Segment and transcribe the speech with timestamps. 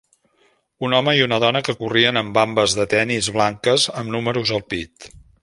[0.87, 4.67] Un home i una dona que corrien amb vambes de tennis blanques amb números al
[4.75, 5.09] pit.